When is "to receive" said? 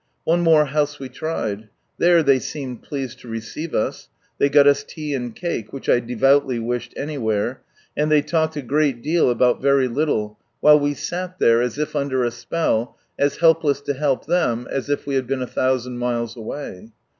3.19-3.75